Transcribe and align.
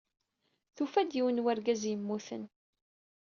Tufa-d 0.75 1.11
yiwen 1.15 1.37
n 1.41 1.43
wergaz 1.43 1.83
yemmuten. 1.89 2.43